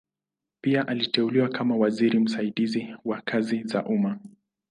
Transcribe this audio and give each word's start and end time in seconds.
Pia 0.61 0.87
aliteuliwa 0.87 1.49
kama 1.49 1.75
waziri 1.75 2.19
msaidizi 2.19 2.95
wa 3.05 3.21
kazi 3.21 3.63
za 3.63 3.85
umma. 3.85 4.19